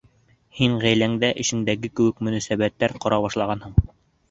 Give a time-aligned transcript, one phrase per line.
[0.59, 3.81] Һин ғаиләңдә эшеңдәге кеүек мөнәсәбәттәр ҡора башлағанһың.